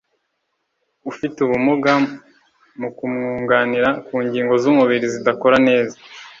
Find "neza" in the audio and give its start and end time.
5.67-5.95